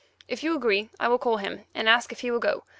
If 0.27 0.41
you 0.41 0.55
agree 0.55 0.89
I 0.99 1.07
will 1.07 1.19
call 1.19 1.37
him, 1.37 1.65
and 1.75 1.87
ask 1.87 2.11
if 2.11 2.21
he 2.21 2.31
will 2.31 2.39
go. 2.39 2.63